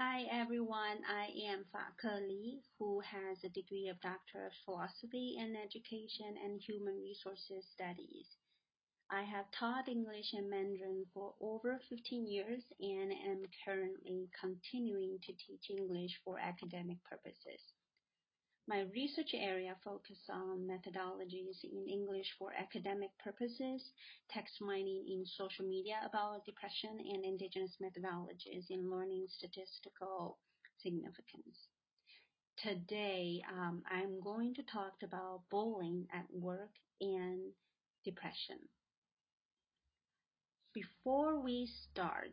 Hi 0.00 0.24
everyone, 0.32 1.04
I 1.04 1.28
am 1.52 1.66
Fa 1.70 1.92
Ke 2.00 2.24
Li, 2.26 2.62
who 2.78 3.00
has 3.00 3.36
a 3.44 3.50
degree 3.50 3.88
of 3.88 4.00
Doctor 4.00 4.46
of 4.46 4.52
Philosophy 4.64 5.36
in 5.36 5.54
Education 5.54 6.40
and 6.42 6.58
Human 6.58 7.02
Resources 7.04 7.68
Studies. 7.74 8.24
I 9.10 9.24
have 9.24 9.50
taught 9.50 9.90
English 9.90 10.32
and 10.32 10.48
Mandarin 10.48 11.04
for 11.12 11.34
over 11.42 11.78
15 11.90 12.26
years 12.26 12.64
and 12.80 13.12
am 13.12 13.42
currently 13.62 14.30
continuing 14.40 15.18
to 15.20 15.34
teach 15.34 15.68
English 15.68 16.18
for 16.24 16.38
academic 16.38 17.04
purposes. 17.04 17.60
My 18.70 18.86
research 18.94 19.34
area 19.34 19.74
focuses 19.82 20.30
on 20.30 20.60
methodologies 20.60 21.64
in 21.64 21.88
English 21.88 22.28
for 22.38 22.52
academic 22.56 23.10
purposes, 23.18 23.82
text 24.30 24.60
mining 24.60 25.04
in 25.08 25.26
social 25.26 25.66
media 25.66 25.96
about 26.08 26.44
depression, 26.46 27.00
and 27.00 27.24
indigenous 27.24 27.72
methodologies 27.82 28.70
in 28.70 28.88
learning 28.88 29.26
statistical 29.28 30.38
significance. 30.80 31.66
Today, 32.62 33.42
um, 33.52 33.82
I'm 33.90 34.20
going 34.22 34.54
to 34.54 34.62
talk 34.62 35.02
about 35.02 35.40
bullying 35.50 36.06
at 36.14 36.26
work 36.32 36.70
and 37.00 37.50
depression. 38.04 38.60
Before 40.72 41.40
we 41.42 41.68
start, 41.90 42.30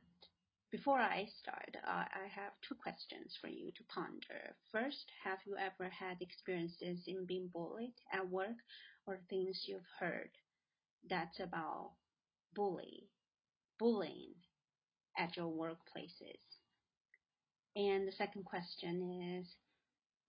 before 0.71 0.99
I 0.99 1.27
start, 1.39 1.75
uh, 1.87 2.05
I 2.11 2.27
have 2.35 2.51
two 2.67 2.75
questions 2.75 3.37
for 3.39 3.47
you 3.47 3.71
to 3.71 3.83
ponder. 3.85 4.55
First, 4.71 5.11
have 5.23 5.39
you 5.45 5.55
ever 5.57 5.89
had 5.89 6.21
experiences 6.21 6.99
in 7.07 7.25
being 7.25 7.49
bullied 7.53 7.93
at 8.11 8.29
work 8.29 8.57
or 9.05 9.19
things 9.29 9.63
you've 9.65 9.87
heard 9.99 10.29
that's 11.09 11.39
about 11.39 11.91
bully, 12.53 13.07
bullying 13.79 14.35
at 15.17 15.37
your 15.37 15.51
workplaces? 15.51 16.41
And 17.75 18.07
the 18.07 18.11
second 18.11 18.43
question 18.43 19.39
is, 19.39 19.47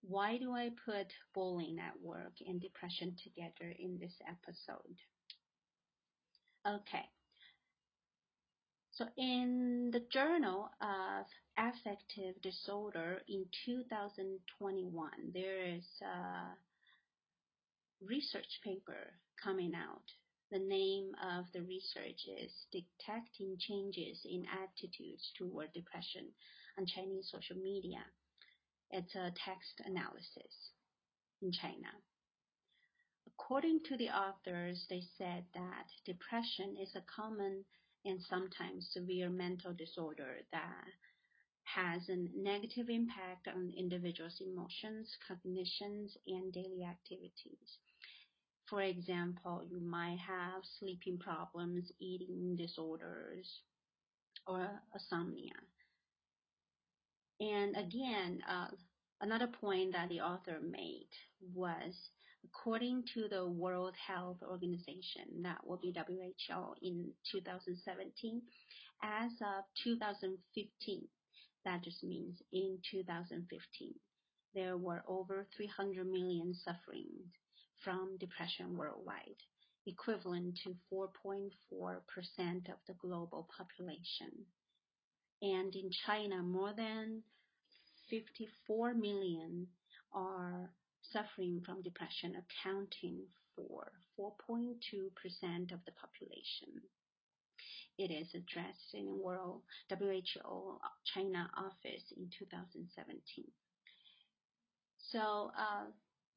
why 0.03 0.39
do 0.39 0.53
I 0.53 0.71
put 0.85 1.13
bullying 1.35 1.79
at 1.81 2.01
work 2.01 2.35
and 2.47 2.61
depression 2.61 3.17
together 3.25 3.75
in 3.77 3.99
this 3.99 4.15
episode? 4.29 4.99
Okay, 6.67 7.09
so 8.99 9.07
in 9.17 9.91
the 9.93 10.03
Journal 10.11 10.71
of 10.83 11.27
Affective 11.57 12.35
Disorder 12.43 13.23
in 13.29 13.45
2021, 13.65 15.11
there 15.33 15.77
is 15.77 15.85
a 16.03 16.59
research 18.05 18.59
paper 18.65 19.15
coming 19.41 19.71
out. 19.77 20.03
The 20.51 20.59
name 20.59 21.13
of 21.23 21.45
the 21.55 21.63
research 21.63 22.27
is 22.43 22.51
Detecting 22.73 23.57
Changes 23.61 24.27
in 24.29 24.45
Attitudes 24.51 25.31
Toward 25.39 25.73
Depression 25.73 26.27
on 26.77 26.85
Chinese 26.85 27.31
Social 27.31 27.63
Media. 27.63 28.03
It's 28.91 29.15
a 29.15 29.31
text 29.31 29.79
analysis 29.87 30.73
in 31.41 31.53
China. 31.53 31.95
According 33.29 33.83
to 33.91 33.97
the 33.97 34.09
authors, 34.09 34.87
they 34.91 35.05
said 35.17 35.45
that 35.55 35.87
depression 36.05 36.75
is 36.83 36.97
a 36.97 37.07
common 37.15 37.65
and 38.05 38.21
sometimes 38.23 38.91
severe 38.93 39.29
mental 39.29 39.73
disorder 39.73 40.39
that 40.53 40.85
has 41.65 42.09
a 42.09 42.17
negative 42.35 42.89
impact 42.89 43.49
on 43.49 43.73
individuals' 43.77 44.41
emotions, 44.41 45.17
cognitions, 45.27 46.17
and 46.27 46.53
daily 46.53 46.85
activities. 46.85 47.79
For 48.69 48.83
example, 48.83 49.63
you 49.69 49.81
might 49.81 50.19
have 50.19 50.63
sleeping 50.79 51.19
problems, 51.19 51.91
eating 52.01 52.57
disorders, 52.57 53.61
or 54.47 54.81
insomnia. 54.95 55.53
And 57.41 57.77
again, 57.77 58.43
uh, 58.49 58.69
another 59.21 59.47
point 59.47 59.93
that 59.93 60.09
the 60.09 60.21
author 60.21 60.59
made 60.61 61.09
was 61.55 62.11
according 62.45 63.05
to 63.15 63.29
the 63.29 63.47
World 63.47 63.95
Health 64.07 64.39
Organization, 64.43 65.43
that 65.43 65.67
will 65.67 65.79
be 65.79 65.93
WHO 65.93 66.75
in 66.83 67.13
2017, 67.33 68.43
as 69.03 69.31
of 69.41 69.65
2015, 69.85 71.09
that 71.65 71.83
just 71.83 72.03
means 72.03 72.41
in 72.53 72.79
2015, 72.91 73.95
there 74.55 74.77
were 74.77 75.03
over 75.07 75.47
300 75.57 76.07
million 76.07 76.55
suffering 76.55 77.07
from 77.85 78.17
depression 78.19 78.77
worldwide, 78.77 79.43
equivalent 79.87 80.59
to 80.65 80.75
4.4% 80.93 81.51
of 82.69 82.79
the 82.87 82.95
global 83.01 83.49
population. 83.57 84.33
And 85.43 85.75
in 85.75 85.91
China, 86.07 86.43
more 86.43 86.73
than 86.77 87.23
54 88.11 88.95
million 88.95 89.69
are 90.13 90.71
suffering 91.13 91.61
from 91.65 91.83
depression, 91.83 92.35
accounting 92.37 93.21
for 93.55 93.93
4.2% 94.19 95.73
of 95.73 95.81
the 95.85 95.93
population. 95.93 96.83
It 97.99 98.13
is 98.13 98.29
addressed 98.35 98.95
in 98.95 99.21
World 99.21 99.63
WHO 99.91 100.79
China 101.15 101.51
office 101.57 102.13
in 102.17 102.31
2017. 102.39 103.45
So, 105.11 105.51
uh, 105.59 105.87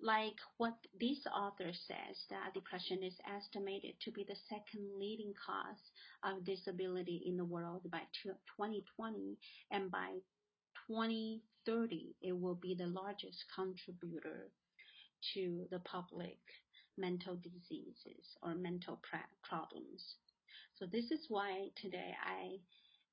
like 0.01 0.37
what 0.57 0.73
this 0.99 1.19
author 1.27 1.71
says, 1.71 2.17
that 2.31 2.55
depression 2.55 3.03
is 3.03 3.13
estimated 3.29 3.93
to 4.01 4.11
be 4.11 4.23
the 4.23 4.35
second 4.49 4.89
leading 4.97 5.33
cause 5.45 5.91
of 6.23 6.43
disability 6.45 7.21
in 7.27 7.37
the 7.37 7.45
world 7.45 7.81
by 7.91 8.01
2020, 8.23 9.37
and 9.69 9.91
by 9.91 10.17
2030, 10.87 12.15
it 12.21 12.39
will 12.39 12.55
be 12.55 12.73
the 12.73 12.87
largest 12.87 13.45
contributor 13.55 14.49
to 15.33 15.65
the 15.71 15.79
public 15.79 16.39
mental 16.97 17.35
diseases 17.35 18.37
or 18.43 18.55
mental 18.55 18.99
problems. 19.43 20.15
So 20.77 20.85
this 20.85 21.11
is 21.11 21.25
why 21.29 21.69
today 21.75 22.13
I, 22.23 22.59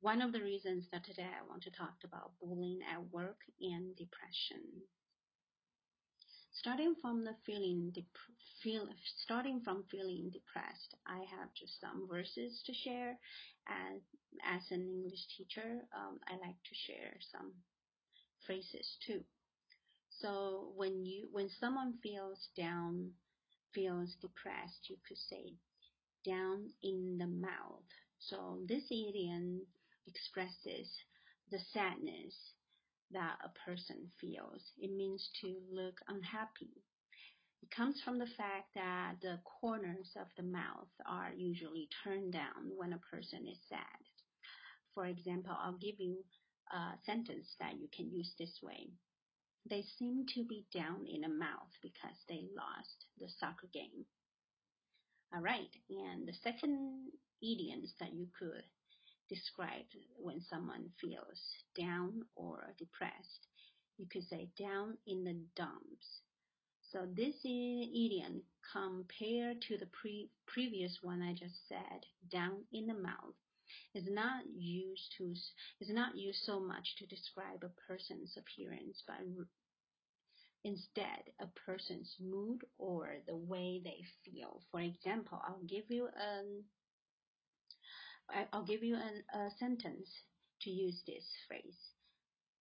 one 0.00 0.22
of 0.22 0.32
the 0.32 0.42
reasons 0.42 0.86
that 0.92 1.04
today 1.04 1.28
I 1.28 1.48
want 1.48 1.62
to 1.64 1.70
talk 1.70 1.96
about 2.04 2.32
bullying 2.41 2.80
at 2.91 3.12
work 3.12 3.38
and 3.60 3.94
depression. 3.96 4.82
Starting 6.52 6.94
from 7.00 7.24
the 7.24 7.36
feeling, 7.46 7.92
feel, 8.62 8.88
starting 9.22 9.60
from 9.60 9.84
feeling 9.90 10.30
depressed, 10.32 10.94
I 11.06 11.19
have 11.19 11.54
just 11.54 11.80
some 11.80 12.08
verses 12.10 12.62
to 12.66 12.75
share. 12.75 13.19
As 13.69 14.00
as 14.44 14.62
an 14.70 14.82
English 14.82 15.26
teacher, 15.36 15.84
um, 15.94 16.19
I 16.26 16.32
like 16.32 16.56
to 16.64 16.75
share 16.86 17.14
some 17.30 17.52
phrases 18.46 18.96
too. 19.06 19.22
So 20.21 20.73
when 20.77 21.05
you 21.06 21.29
when 21.33 21.49
someone 21.49 21.99
feels 22.03 22.49
down, 22.56 23.12
feels 23.75 24.15
depressed, 24.21 24.91
you 24.91 24.97
could 25.06 25.19
say 25.19 25.55
down 26.25 26.71
in 26.83 27.19
the 27.19 27.27
mouth. 27.27 27.84
So 28.19 28.61
this 28.67 28.84
idiom 28.91 29.62
expresses 30.06 30.89
the 31.51 31.59
sadness 31.73 32.34
that 33.12 33.39
a 33.45 33.51
person 33.65 34.11
feels. 34.21 34.62
It 34.79 34.91
means 34.95 35.31
to 35.41 35.61
look 35.71 36.01
unhappy. 36.09 36.83
It 37.62 37.71
comes 37.71 38.00
from 38.03 38.19
the 38.19 38.27
fact 38.37 38.75
that 38.75 39.17
the 39.23 39.41
corners 39.61 40.11
of 40.21 40.29
the 40.37 40.43
mouth 40.43 40.89
are 41.06 41.33
usually 41.37 41.89
turned 42.05 42.33
down 42.33 42.71
when 42.77 42.93
a 42.93 42.99
person 43.11 43.47
is 43.49 43.59
sad. 43.69 44.03
For 44.95 45.06
example, 45.06 45.56
I'll 45.59 45.79
give 45.79 45.99
you 45.99 46.25
a 46.73 46.99
sentence 47.06 47.55
that 47.61 47.79
you 47.81 47.89
can 47.97 48.11
use 48.12 48.33
this 48.39 48.61
way. 48.62 48.91
They 49.69 49.84
seem 49.99 50.25
to 50.34 50.45
be 50.45 50.65
down 50.73 51.06
in 51.06 51.23
the 51.23 51.29
mouth 51.29 51.73
because 51.83 52.17
they 52.29 52.47
lost 52.56 53.05
the 53.19 53.29
soccer 53.39 53.69
game. 53.73 54.06
All 55.34 55.43
right, 55.43 55.69
and 55.91 56.27
the 56.27 56.33
second 56.43 57.11
idioms 57.43 57.93
that 58.01 58.15
you 58.15 58.29
could 58.39 58.65
describe 59.29 59.84
when 60.17 60.41
someone 60.49 60.91
feels 60.99 61.39
down 61.79 62.23
or 62.34 62.75
depressed, 62.79 63.47
you 63.99 64.06
could 64.11 64.26
say 64.29 64.49
down 64.59 64.97
in 65.06 65.25
the 65.25 65.37
dumps. 65.55 66.23
So 66.91 67.06
this 67.14 67.37
idiom 67.44 68.43
compared 68.73 69.61
to 69.62 69.76
the 69.76 69.87
pre 69.87 70.31
previous 70.47 70.99
one 71.03 71.21
I 71.21 71.35
just 71.35 71.69
said, 71.69 72.06
down 72.31 72.64
in 72.73 72.87
the 72.87 72.94
mouth, 72.94 73.37
is 73.94 74.05
not 74.09 74.44
used 74.56 75.12
to 75.19 75.35
is 75.81 75.91
not 75.91 76.17
used 76.17 76.43
so 76.44 76.59
much 76.59 76.97
to 76.97 77.06
describe 77.06 77.62
a 77.62 77.87
person's 77.87 78.35
appearance, 78.38 79.03
but 79.06 79.17
instead 80.64 81.22
a 81.40 81.46
person's 81.66 82.14
mood 82.20 82.64
or 82.78 83.16
the 83.26 83.37
way 83.37 83.81
they 83.82 84.02
feel. 84.25 84.62
For 84.70 84.81
example, 84.81 85.40
I'll 85.46 85.64
give 85.66 85.84
you 85.88 86.08
an 86.16 86.64
I'll 88.52 88.64
give 88.64 88.82
you 88.82 88.96
an, 88.96 89.22
a 89.32 89.50
sentence 89.58 90.08
to 90.62 90.70
use 90.70 91.02
this 91.06 91.25
phrase. 91.46 91.78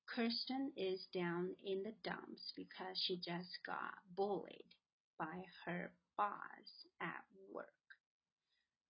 Kirsten 0.08 0.72
is 0.78 1.08
down 1.14 1.50
in 1.66 1.84
the 1.84 1.94
dumps 2.04 2.54
because 2.56 2.98
she 3.06 3.18
just 3.18 3.58
got 3.66 3.94
bullied 4.16 4.76
by 5.20 5.44
her 5.66 5.92
boss 6.18 6.86
at 7.02 7.24
work. 7.52 7.68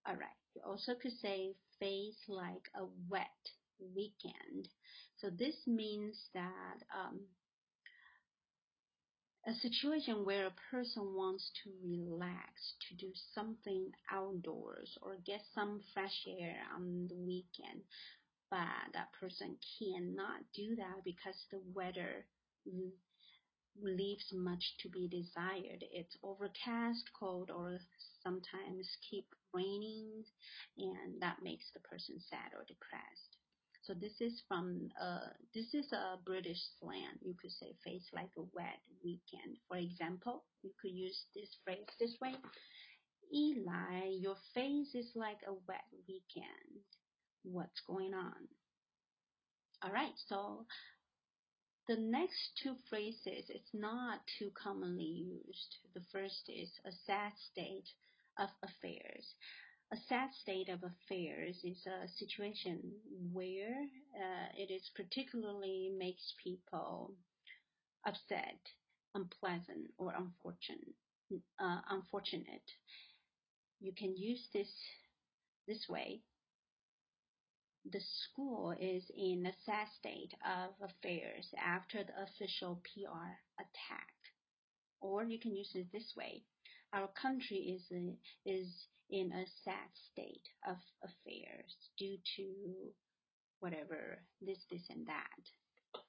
Alright, 0.08 0.30
you 0.54 0.62
also 0.64 0.94
could 0.94 1.18
say 1.20 1.54
face 1.80 2.18
like 2.28 2.70
a 2.76 2.84
wet 3.08 3.26
weekend. 3.94 4.68
So 5.16 5.30
this 5.30 5.56
means 5.66 6.16
that 6.34 6.78
um, 6.96 7.20
a 9.48 9.54
situation 9.54 10.26
where 10.26 10.46
a 10.46 10.60
person 10.70 11.14
wants 11.14 11.50
to 11.64 11.70
relax, 11.82 12.74
to 12.86 12.94
do 12.96 13.10
something 13.34 13.90
outdoors 14.12 14.98
or 15.00 15.16
get 15.24 15.40
some 15.54 15.80
fresh 15.94 16.26
air 16.38 16.56
on 16.76 17.08
the 17.08 17.16
weekend, 17.16 17.80
but 18.50 18.92
that 18.92 19.08
person 19.18 19.56
cannot 19.78 20.40
do 20.54 20.76
that 20.76 21.02
because 21.02 21.36
the 21.50 21.60
weather 21.74 22.26
leaves 23.80 24.26
much 24.34 24.74
to 24.82 24.88
be 24.90 25.08
desired. 25.08 25.82
It's 25.92 26.16
overcast, 26.22 27.08
cold, 27.18 27.50
or 27.50 27.78
sometimes 28.22 28.86
keep 29.08 29.26
raining, 29.54 30.24
and 30.76 31.22
that 31.22 31.42
makes 31.42 31.70
the 31.72 31.80
person 31.80 32.20
sad 32.28 32.52
or 32.54 32.64
depressed. 32.68 33.27
So 33.88 33.94
this 33.94 34.20
is 34.20 34.42
from 34.46 34.90
uh, 35.00 35.32
this 35.54 35.72
is 35.72 35.90
a 35.94 36.18
British 36.22 36.60
slang. 36.78 37.16
You 37.24 37.34
could 37.40 37.52
say 37.52 37.72
face 37.82 38.04
like 38.12 38.28
a 38.36 38.44
wet 38.52 38.84
weekend. 39.02 39.56
For 39.66 39.78
example, 39.78 40.44
you 40.62 40.72
could 40.78 40.92
use 40.92 41.16
this 41.34 41.48
phrase 41.64 41.88
this 41.98 42.14
way: 42.20 42.34
Eli, 43.32 44.12
your 44.20 44.36
face 44.52 44.94
is 44.94 45.08
like 45.14 45.40
a 45.48 45.54
wet 45.66 45.88
weekend. 46.06 46.84
What's 47.44 47.80
going 47.86 48.12
on? 48.12 48.36
All 49.82 49.90
right, 49.90 50.12
so 50.28 50.66
the 51.88 51.96
next 51.96 52.60
two 52.62 52.74
phrases 52.90 53.48
it's 53.48 53.72
not 53.72 54.20
too 54.38 54.50
commonly 54.52 55.24
used. 55.32 55.76
The 55.94 56.04
first 56.12 56.44
is 56.48 56.68
a 56.84 56.92
sad 57.06 57.32
state 57.50 57.88
of 58.38 58.50
affairs. 58.62 59.24
A 59.90 59.96
sad 60.08 60.30
state 60.42 60.68
of 60.68 60.84
affairs 60.84 61.56
is 61.64 61.86
a 61.86 62.08
situation 62.18 62.92
where 63.32 63.86
uh, 64.14 64.48
it 64.56 64.70
is 64.70 64.90
particularly 64.94 65.90
makes 65.96 66.34
people 66.42 67.14
upset, 68.06 68.58
unpleasant, 69.14 69.92
or 69.96 70.12
unfortunate. 70.14 70.94
Uh, 71.58 71.80
unfortunate. 71.90 72.70
You 73.80 73.92
can 73.92 74.16
use 74.16 74.48
this 74.52 74.70
this 75.66 75.86
way 75.88 76.22
the 77.92 78.00
school 78.00 78.74
is 78.78 79.04
in 79.16 79.46
a 79.46 79.52
sad 79.64 79.86
state 79.98 80.34
of 80.44 80.70
affairs 80.82 81.46
after 81.56 82.04
the 82.04 82.22
official 82.22 82.82
PR 82.84 83.32
attack. 83.58 84.12
Or 85.00 85.24
you 85.24 85.38
can 85.38 85.54
use 85.54 85.70
it 85.74 85.86
this 85.92 86.12
way. 86.16 86.42
Our 86.92 87.08
country 87.20 87.76
is 87.76 87.92
is 88.46 88.68
in 89.10 89.32
a 89.32 89.46
sad 89.64 89.88
state 90.12 90.48
of 90.66 90.76
affairs 91.02 91.74
due 91.98 92.18
to 92.36 92.92
whatever 93.60 94.18
this, 94.40 94.58
this, 94.70 94.82
and 94.90 95.06
that. 95.06 96.00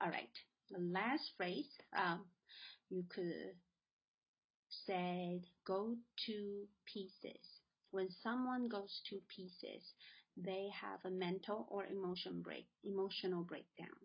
All 0.00 0.10
right. 0.10 0.30
The 0.70 0.78
last 0.78 1.32
phrase, 1.36 1.68
um, 1.96 2.20
you 2.88 3.04
could 3.14 3.54
say 4.86 5.42
go 5.66 5.96
to 6.26 6.66
pieces. 6.92 7.44
When 7.90 8.08
someone 8.22 8.68
goes 8.68 9.00
to 9.10 9.20
pieces, 9.28 9.82
they 10.36 10.70
have 10.80 11.00
a 11.04 11.14
mental 11.14 11.66
or 11.70 11.84
emotion 11.86 12.40
break, 12.40 12.66
emotional 12.84 13.42
breakdown. 13.42 13.96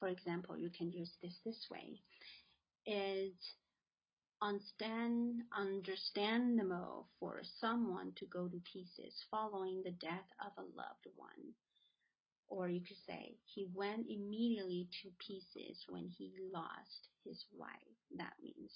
For 0.00 0.08
example, 0.08 0.56
you 0.56 0.70
can 0.70 0.90
use 0.92 1.10
this 1.22 1.34
this 1.44 1.66
way. 1.70 2.00
It's 2.86 3.54
understandable 4.42 7.06
for 7.18 7.42
someone 7.60 8.12
to 8.16 8.26
go 8.26 8.48
to 8.48 8.60
pieces 8.72 9.24
following 9.30 9.82
the 9.82 9.90
death 9.92 10.28
of 10.40 10.52
a 10.58 10.62
loved 10.76 11.06
one. 11.16 11.54
Or 12.48 12.68
you 12.68 12.80
could 12.80 12.96
say, 13.06 13.36
he 13.44 13.66
went 13.74 14.06
immediately 14.08 14.88
to 15.02 15.10
pieces 15.18 15.84
when 15.88 16.08
he 16.08 16.32
lost 16.52 17.08
his 17.24 17.44
wife. 17.52 17.96
That 18.16 18.34
means 18.42 18.72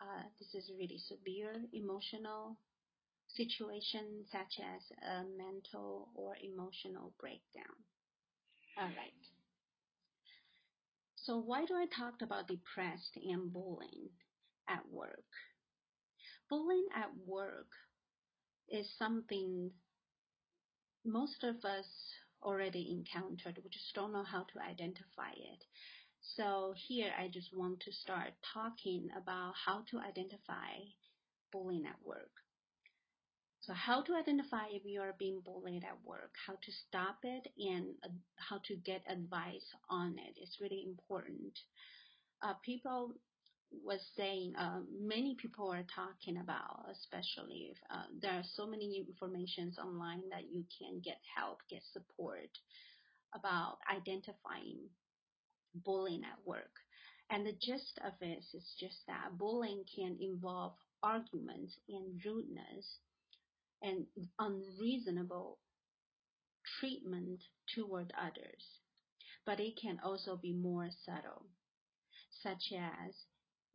uh, 0.00 0.22
this 0.38 0.54
is 0.54 0.70
really 0.78 0.98
severe 0.98 1.54
emotional 1.72 2.56
situation 3.28 4.24
such 4.30 4.60
as 4.60 4.82
a 5.02 5.24
mental 5.36 6.08
or 6.14 6.36
emotional 6.42 7.12
breakdown. 7.18 7.76
All 8.78 8.88
right. 8.88 9.12
So 11.16 11.36
why 11.38 11.64
do 11.66 11.74
I 11.74 11.86
talk 11.86 12.22
about 12.22 12.48
depressed 12.48 13.16
and 13.16 13.52
bullying 13.52 14.10
at 14.68 14.88
work? 14.90 15.24
Bullying 16.48 16.86
at 16.94 17.10
work 17.26 17.68
is 18.68 18.88
something 18.98 19.70
most 21.04 21.44
of 21.44 21.64
us 21.64 21.86
already 22.42 22.90
encountered. 22.90 23.58
We 23.62 23.70
just 23.70 23.94
don't 23.94 24.12
know 24.12 24.24
how 24.24 24.42
to 24.42 24.60
identify 24.60 25.30
it. 25.32 25.64
So 26.20 26.74
here 26.88 27.12
I 27.18 27.28
just 27.28 27.56
want 27.56 27.80
to 27.80 27.92
start 27.92 28.32
talking 28.52 29.08
about 29.16 29.54
how 29.64 29.84
to 29.90 29.98
identify 29.98 30.82
bullying 31.52 31.86
at 31.86 32.04
work. 32.04 32.30
So 33.60 33.72
how 33.72 34.02
to 34.02 34.14
identify 34.14 34.66
if 34.70 34.84
you 34.84 35.00
are 35.00 35.14
being 35.18 35.40
bullied 35.44 35.82
at 35.84 35.98
work, 36.04 36.30
how 36.46 36.54
to 36.54 36.72
stop 36.86 37.18
it, 37.24 37.48
and 37.58 37.94
uh, 38.04 38.08
how 38.36 38.60
to 38.66 38.76
get 38.76 39.02
advice 39.08 39.66
on 39.90 40.18
it. 40.18 40.38
it 40.38 40.42
is 40.42 40.58
really 40.60 40.84
important. 40.86 41.58
Uh, 42.42 42.54
people 42.64 43.14
was 43.84 44.00
saying 44.16 44.54
uh, 44.58 44.80
many 45.00 45.36
people 45.40 45.70
are 45.72 45.84
talking 45.94 46.38
about, 46.38 46.86
especially 46.90 47.70
if 47.72 47.78
uh, 47.90 48.06
there 48.20 48.32
are 48.32 48.44
so 48.54 48.66
many 48.66 49.06
informations 49.06 49.78
online 49.78 50.22
that 50.30 50.44
you 50.50 50.64
can 50.78 51.00
get 51.04 51.18
help, 51.36 51.58
get 51.70 51.82
support 51.92 52.50
about 53.34 53.78
identifying 53.90 54.78
bullying 55.84 56.22
at 56.24 56.46
work. 56.46 56.72
And 57.30 57.44
the 57.44 57.52
gist 57.52 57.98
of 58.04 58.12
it 58.20 58.38
is 58.54 58.74
just 58.78 58.98
that 59.08 59.36
bullying 59.36 59.84
can 59.94 60.16
involve 60.20 60.74
arguments 61.02 61.76
and 61.88 62.20
rudeness 62.24 62.98
and 63.82 64.06
unreasonable 64.38 65.58
treatment 66.78 67.40
toward 67.74 68.12
others. 68.20 68.62
But 69.44 69.60
it 69.60 69.78
can 69.80 70.00
also 70.04 70.36
be 70.36 70.52
more 70.52 70.88
subtle, 71.04 71.46
such 72.42 72.72
as 72.72 73.14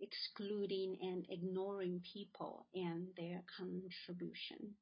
excluding 0.01 0.97
and 1.01 1.25
ignoring 1.29 2.01
people 2.13 2.65
and 2.73 3.07
their 3.17 3.43
contribution. 3.57 4.75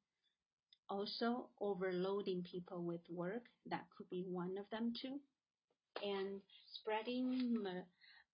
Also, 0.89 1.50
overloading 1.62 2.44
people 2.51 2.83
with 2.83 3.01
work, 3.10 3.44
that 3.69 3.86
could 3.95 4.10
be 4.10 4.25
one 4.27 4.57
of 4.57 4.66
them 4.71 4.92
too. 5.00 5.19
And 6.04 6.42
spreading 6.74 7.62
ma- 7.62 7.86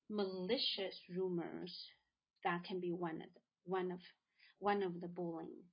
malicious 0.10 0.96
rumors, 1.14 1.74
that 2.44 2.64
can 2.64 2.80
be 2.80 2.92
one 2.92 3.16
of 3.16 3.34
the, 3.34 3.42
one 3.66 3.92
of 3.92 4.00
one 4.60 4.84
of 4.84 5.02
the 5.02 5.08
bullying 5.08 5.64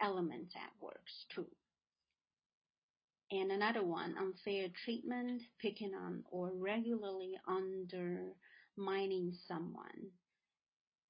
elements 0.00 0.54
at 0.56 0.72
work 0.80 1.02
too. 1.34 1.46
And 3.30 3.52
another 3.52 3.84
one, 3.84 4.16
unfair 4.18 4.68
treatment, 4.84 5.42
picking 5.60 5.94
on 5.94 6.24
or 6.30 6.50
regularly 6.52 7.34
undermining 8.80 9.32
someone, 9.46 10.10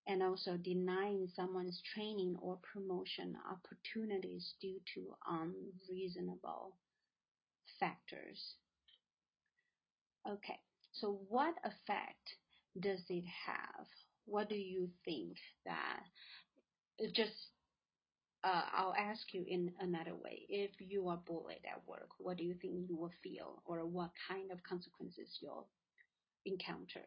and 0.07 0.23
also 0.23 0.57
denying 0.57 1.29
someone's 1.35 1.81
training 1.95 2.37
or 2.41 2.59
promotion 2.73 3.37
opportunities 3.51 4.55
due 4.61 4.81
to 4.95 5.15
unreasonable 5.29 6.77
factors. 7.79 8.55
Okay, 10.29 10.59
so 10.93 11.21
what 11.29 11.55
effect 11.65 12.35
does 12.79 13.01
it 13.09 13.25
have? 13.47 13.87
What 14.27 14.49
do 14.49 14.57
you 14.57 14.89
think 15.05 15.37
that 15.65 16.01
just 17.15 17.33
uh, 18.43 18.63
I'll 18.75 18.95
ask 18.99 19.35
you 19.35 19.45
in 19.47 19.71
another 19.81 20.15
way. 20.15 20.43
If 20.49 20.71
you 20.79 21.09
are 21.09 21.19
bullied 21.27 21.61
at 21.71 21.87
work, 21.87 22.09
what 22.19 22.39
do 22.39 22.45
you 22.45 22.55
think 22.55 22.89
you 22.89 22.97
will 22.97 23.13
feel, 23.23 23.63
or 23.67 23.85
what 23.85 24.11
kind 24.29 24.51
of 24.51 24.63
consequences 24.63 25.29
you'll 25.43 25.69
encounter? 26.47 27.03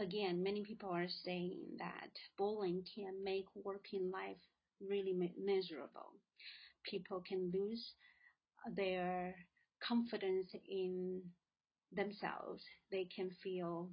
Again, 0.00 0.42
many 0.42 0.62
people 0.62 0.88
are 0.88 1.08
saying 1.24 1.58
that 1.78 2.08
bullying 2.38 2.82
can 2.94 3.22
make 3.22 3.44
working 3.54 4.10
life 4.10 4.40
really 4.80 5.12
miserable. 5.38 6.14
People 6.90 7.22
can 7.28 7.52
lose 7.52 7.92
their 8.74 9.34
confidence 9.86 10.50
in 10.66 11.20
themselves. 11.92 12.64
They 12.90 13.08
can 13.14 13.30
feel 13.42 13.90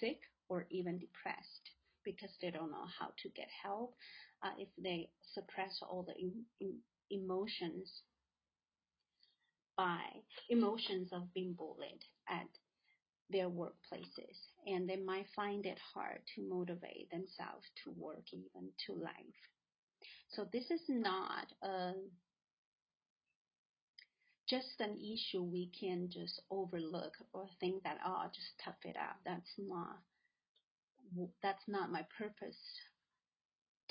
sick 0.00 0.18
or 0.48 0.66
even 0.70 0.98
depressed 0.98 1.70
because 2.04 2.30
they 2.42 2.50
don't 2.50 2.72
know 2.72 2.86
how 2.98 3.10
to 3.22 3.28
get 3.28 3.48
help 3.62 3.94
uh, 4.42 4.50
if 4.58 4.68
they 4.82 5.10
suppress 5.32 5.78
all 5.80 6.04
the 6.04 6.14
emotions 7.10 8.02
by 9.76 10.00
emotions 10.50 11.10
of 11.12 11.32
being 11.34 11.52
bullied 11.52 12.02
at 12.28 12.48
their 13.30 13.48
workplaces 13.48 14.38
and 14.66 14.88
they 14.88 14.96
might 14.96 15.26
find 15.34 15.64
it 15.66 15.78
hard 15.94 16.20
to 16.34 16.42
motivate 16.42 17.10
themselves 17.10 17.66
to 17.84 17.90
work 17.96 18.24
even 18.32 18.68
to 18.86 18.92
life 18.92 19.42
so 20.28 20.46
this 20.52 20.70
is 20.70 20.80
not 20.88 21.46
a 21.62 21.92
just 24.48 24.80
an 24.80 24.96
issue 24.96 25.42
we 25.42 25.70
can 25.78 26.08
just 26.10 26.40
overlook 26.50 27.12
or 27.32 27.46
think 27.60 27.82
that 27.82 27.98
oh 28.06 28.18
I'll 28.22 28.28
just 28.34 28.52
tough 28.64 28.76
it 28.84 28.96
out. 28.96 29.16
That's 29.24 29.52
not 29.58 29.98
that's 31.42 31.62
not 31.68 31.90
my 31.90 32.04
purpose 32.18 32.58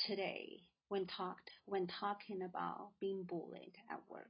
today 0.07 0.61
when 0.89 1.07
talked 1.07 1.49
when 1.65 1.87
talking 1.87 2.41
about 2.43 2.91
being 2.99 3.23
bullied 3.23 3.75
at 3.91 3.99
work. 4.09 4.27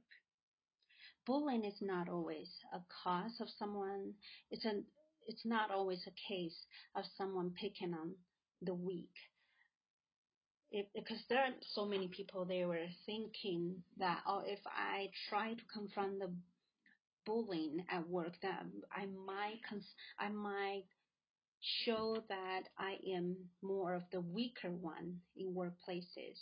Bullying 1.26 1.64
is 1.64 1.80
not 1.80 2.08
always 2.08 2.48
a 2.72 2.80
cause 3.02 3.40
of 3.40 3.48
someone. 3.58 4.14
It's 4.50 4.64
a 4.64 4.82
it's 5.26 5.44
not 5.44 5.70
always 5.70 6.06
a 6.06 6.32
case 6.32 6.56
of 6.94 7.04
someone 7.16 7.52
picking 7.60 7.94
on 7.94 8.12
the 8.62 8.74
weak. 8.74 9.12
It, 10.72 10.88
because 10.94 11.22
there 11.28 11.38
are 11.38 11.52
so 11.74 11.86
many 11.86 12.08
people 12.08 12.44
they 12.44 12.64
were 12.64 12.86
thinking 13.06 13.82
that 13.98 14.20
oh 14.26 14.42
if 14.44 14.58
I 14.66 15.10
try 15.28 15.54
to 15.54 15.62
confront 15.72 16.18
the 16.18 16.30
bullying 17.24 17.84
at 17.90 18.08
work 18.08 18.32
that 18.42 18.64
I 18.94 19.06
might 19.26 19.60
cons- 19.68 19.94
I 20.18 20.28
might 20.28 20.84
show 21.84 22.22
that 22.28 22.62
I 22.78 22.96
am 23.14 23.36
more 23.62 23.94
of 23.94 24.02
the 24.12 24.20
weaker 24.20 24.70
one 24.70 25.20
in 25.36 25.54
workplaces. 25.54 26.38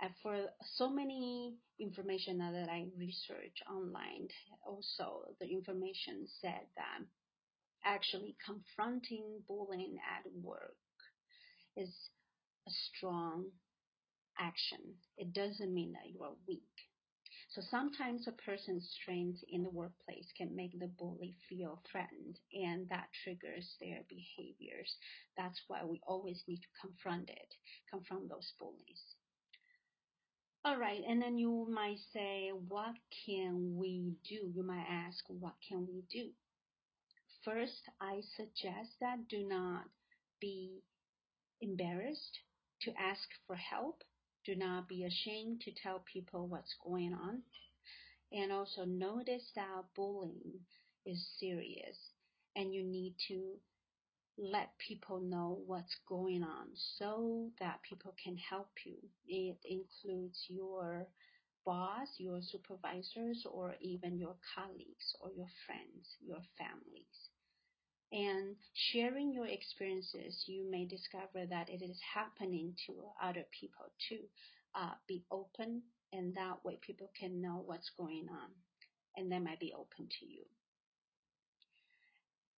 And 0.00 0.10
for 0.22 0.36
so 0.76 0.88
many 0.88 1.54
information 1.80 2.38
that 2.38 2.68
I 2.70 2.86
research 2.96 3.62
online, 3.68 4.28
also 4.64 5.24
the 5.40 5.46
information 5.46 6.26
said 6.40 6.66
that 6.76 7.02
actually 7.88 8.36
confronting 8.44 9.24
bullying 9.48 9.96
at 10.04 10.24
work 10.42 10.76
is 11.76 11.90
a 12.66 12.70
strong 12.70 13.46
action. 14.38 14.78
It 15.16 15.32
doesn't 15.32 15.72
mean 15.72 15.92
that 15.92 16.10
you 16.12 16.22
are 16.22 16.34
weak. 16.46 16.62
So 17.50 17.62
sometimes 17.70 18.28
a 18.28 18.32
person's 18.32 18.90
strength 19.00 19.40
in 19.48 19.62
the 19.62 19.70
workplace 19.70 20.26
can 20.36 20.54
make 20.54 20.78
the 20.78 20.86
bully 20.86 21.34
feel 21.48 21.82
threatened 21.90 22.38
and 22.52 22.86
that 22.90 23.08
triggers 23.24 23.74
their 23.80 24.00
behaviors. 24.08 24.94
That's 25.36 25.58
why 25.66 25.82
we 25.84 26.00
always 26.06 26.42
need 26.46 26.58
to 26.58 26.80
confront 26.80 27.30
it, 27.30 27.54
confront 27.90 28.28
those 28.28 28.52
bullies. 28.60 29.02
All 30.64 30.76
right, 30.78 31.00
and 31.08 31.22
then 31.22 31.38
you 31.38 31.66
might 31.70 32.00
say, 32.12 32.50
what 32.50 32.94
can 33.24 33.76
we 33.76 34.12
do? 34.28 34.52
You 34.54 34.62
might 34.62 34.86
ask, 34.90 35.24
what 35.28 35.54
can 35.66 35.86
we 35.86 36.02
do? 36.10 36.28
First, 37.48 37.88
I 37.98 38.20
suggest 38.36 38.90
that 39.00 39.26
do 39.26 39.42
not 39.48 39.84
be 40.38 40.82
embarrassed 41.62 42.40
to 42.82 42.92
ask 43.00 43.26
for 43.46 43.56
help. 43.56 44.04
Do 44.44 44.54
not 44.54 44.86
be 44.86 45.04
ashamed 45.04 45.62
to 45.62 45.72
tell 45.72 46.00
people 46.12 46.46
what's 46.46 46.74
going 46.84 47.14
on. 47.14 47.42
And 48.32 48.52
also 48.52 48.84
notice 48.84 49.50
that 49.54 49.84
bullying 49.96 50.60
is 51.06 51.26
serious 51.40 51.96
and 52.54 52.74
you 52.74 52.84
need 52.84 53.14
to 53.28 53.54
let 54.36 54.76
people 54.76 55.18
know 55.18 55.62
what's 55.64 55.96
going 56.06 56.42
on 56.42 56.66
so 56.98 57.50
that 57.60 57.80
people 57.88 58.14
can 58.22 58.36
help 58.36 58.72
you. 58.84 58.98
It 59.26 59.56
includes 59.64 60.44
your 60.48 61.06
boss, 61.64 62.08
your 62.18 62.40
supervisors, 62.42 63.46
or 63.50 63.74
even 63.80 64.18
your 64.18 64.36
colleagues 64.54 65.16
or 65.22 65.30
your 65.32 65.48
friends, 65.64 66.14
your 66.20 66.42
families 66.58 67.30
and 68.12 68.56
sharing 68.74 69.32
your 69.32 69.46
experiences, 69.46 70.44
you 70.46 70.64
may 70.70 70.86
discover 70.86 71.46
that 71.48 71.68
it 71.68 71.82
is 71.82 71.98
happening 72.14 72.74
to 72.86 72.94
other 73.22 73.44
people 73.58 73.86
too. 74.08 74.24
Uh, 74.74 74.94
be 75.06 75.24
open, 75.30 75.82
and 76.12 76.34
that 76.34 76.64
way 76.64 76.78
people 76.80 77.10
can 77.18 77.40
know 77.40 77.62
what's 77.66 77.90
going 77.98 78.26
on, 78.30 78.50
and 79.16 79.30
they 79.30 79.38
might 79.38 79.60
be 79.60 79.72
open 79.74 80.08
to 80.20 80.26
you. 80.26 80.44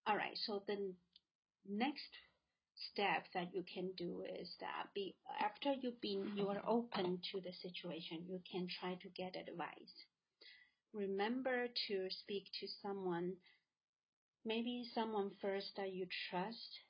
All 0.06 0.16
right, 0.16 0.36
so 0.46 0.62
the 0.66 0.92
next 1.68 2.08
step 2.92 3.24
that 3.34 3.54
you 3.54 3.62
can 3.72 3.90
do 3.96 4.22
is 4.40 4.48
that 4.60 4.88
be 4.94 5.14
after 5.40 5.74
you've 5.80 6.00
been 6.00 6.30
you 6.34 6.48
are 6.48 6.62
open 6.66 7.18
to 7.32 7.40
the 7.40 7.52
situation, 7.60 8.24
you 8.26 8.40
can 8.50 8.66
try 8.80 8.94
to 8.94 9.08
get 9.10 9.36
advice. 9.36 9.94
Remember 10.92 11.66
to 11.88 12.08
speak 12.10 12.46
to 12.60 12.66
someone 12.82 13.34
maybe 14.44 14.84
someone 14.94 15.30
first 15.40 15.72
that 15.76 15.92
you 15.92 16.06
trust 16.30 16.80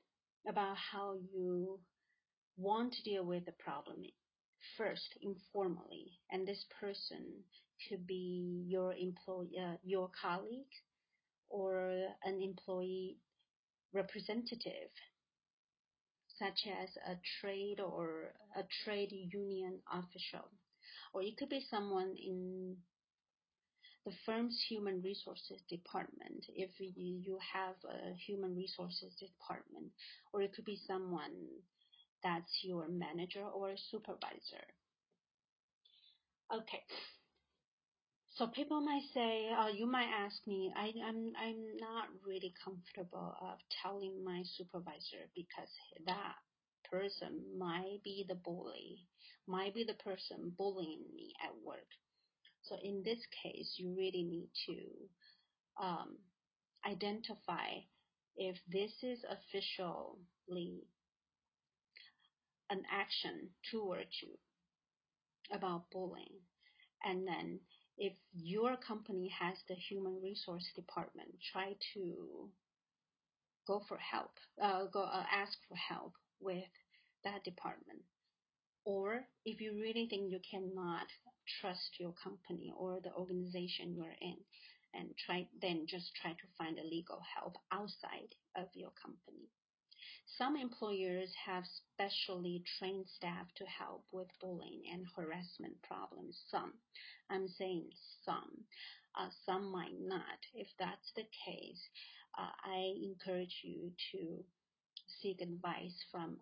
about 0.49 0.77
how 0.93 1.15
you 1.33 1.79
want 2.57 2.93
to 2.93 3.03
deal 3.03 3.25
with 3.25 3.45
the 3.47 3.53
problem 3.53 3.99
first 4.77 5.15
informally 5.23 6.19
and 6.31 6.47
this 6.47 6.65
person 6.81 7.25
could 7.89 8.07
be 8.07 8.65
your 8.67 8.95
employee 8.95 9.51
uh, 9.59 9.75
your 9.83 10.11
colleague 10.21 10.75
or 11.49 12.07
an 12.25 12.41
employee 12.41 13.17
representative 13.93 14.91
such 16.41 16.67
as 16.83 16.89
a 17.07 17.19
trade 17.41 17.81
or 17.81 18.33
a 18.57 18.63
trade 18.85 19.13
union 19.13 19.79
official. 19.93 20.49
Or 21.13 21.23
it 21.23 21.37
could 21.37 21.51
be 21.51 21.67
someone 21.71 22.15
in 22.17 22.77
the 24.05 24.13
firm's 24.25 24.59
human 24.69 25.03
resources 25.03 25.61
department. 25.69 26.47
If 26.55 26.71
you, 26.79 27.39
have 27.55 27.75
a 27.85 28.15
human 28.27 28.57
resources 28.57 29.15
department 29.19 29.93
or 30.33 30.43
it 30.43 30.55
could 30.55 30.65
be 30.65 30.81
someone 30.87 31.33
that's 32.23 32.61
your 32.63 32.89
manager 32.89 33.45
or 33.45 33.73
supervisor. 33.91 34.65
Okay. 36.53 36.83
So 38.37 38.47
people 38.47 38.81
might 38.81 39.05
say 39.13 39.49
uh, 39.51 39.69
you 39.69 39.87
might 39.87 40.09
ask 40.09 40.37
me 40.47 40.73
I, 40.75 40.93
I'm, 41.07 41.33
I'm 41.37 41.77
not 41.79 42.09
really 42.27 42.55
comfortable 42.65 43.37
of 43.41 43.59
telling 43.83 44.25
my 44.25 44.43
supervisor 44.57 45.29
because 45.35 45.69
that 46.07 46.37
person 46.91 47.43
might 47.59 48.01
be 48.03 48.25
the 48.29 48.35
bully 48.35 49.07
might 49.47 49.75
be 49.75 49.85
the 49.85 49.95
person 50.03 50.53
bullying 50.57 51.03
me 51.15 51.33
at 51.45 51.53
work 51.65 51.87
so 52.63 52.77
in 52.83 53.03
this 53.05 53.19
case, 53.43 53.75
you 53.77 53.95
really 53.97 54.23
need 54.23 54.49
to 54.67 55.85
um, 55.85 56.17
identify 56.87 57.69
if 58.37 58.57
this 58.71 58.93
is 59.03 59.19
officially 59.29 60.85
an 62.71 62.83
action 62.91 63.51
towards 63.71 64.11
you 64.23 64.39
about 65.53 65.91
bullying. 65.91 66.41
And 67.05 67.27
then 67.27 67.61
if 67.99 68.13
your 68.33 68.77
company 68.77 69.31
has 69.39 69.57
the 69.69 69.75
human 69.75 70.21
resource 70.23 70.67
department, 70.77 71.29
try 71.53 71.75
to 71.95 72.49
go 73.67 73.83
for 73.89 73.99
help, 73.99 74.33
uh, 74.63 74.87
go 74.93 75.03
uh, 75.03 75.25
ask 75.33 75.59
for 75.69 75.77
help 75.77 76.13
with 76.41 76.65
that 77.25 77.45
department. 77.45 78.01
Or 78.91 79.23
if 79.45 79.61
you 79.61 79.71
really 79.81 80.09
think 80.11 80.33
you 80.33 80.41
cannot 80.51 81.07
trust 81.61 82.01
your 82.01 82.13
company 82.25 82.73
or 82.77 82.99
the 83.01 83.15
organization 83.15 83.95
you're 83.95 84.19
in, 84.21 84.37
and 84.93 85.17
try 85.25 85.47
then 85.63 85.87
just 85.87 86.11
try 86.21 86.33
to 86.33 86.55
find 86.59 86.77
a 86.77 86.91
legal 86.97 87.21
help 87.37 87.55
outside 87.71 88.35
of 88.57 88.67
your 88.75 88.91
company. 89.01 89.47
Some 90.37 90.57
employers 90.57 91.31
have 91.47 91.63
specially 91.67 92.65
trained 92.79 93.07
staff 93.17 93.47
to 93.59 93.65
help 93.65 94.03
with 94.11 94.27
bullying 94.41 94.83
and 94.93 95.07
harassment 95.15 95.81
problems. 95.83 96.37
Some, 96.51 96.73
I'm 97.31 97.47
saying 97.47 97.91
some, 98.25 98.51
uh, 99.15 99.31
some 99.47 99.71
might 99.71 100.01
not. 100.01 100.41
If 100.53 100.67
that's 100.81 101.13
the 101.15 101.29
case, 101.47 101.83
uh, 102.37 102.55
I 102.65 102.95
encourage 103.05 103.57
you 103.63 103.93
to 104.13 104.45
seek 105.23 105.41
advice 105.41 105.99
from 106.11 106.39